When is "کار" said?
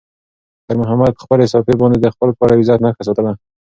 2.37-2.49